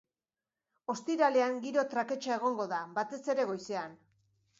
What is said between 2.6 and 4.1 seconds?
da, batez ere goizean.